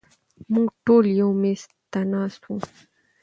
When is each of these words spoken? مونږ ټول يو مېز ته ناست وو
مونږ 0.53 0.69
ټول 0.85 1.05
يو 1.21 1.29
مېز 1.41 1.61
ته 1.91 1.99
ناست 2.11 2.41
وو 2.45 2.55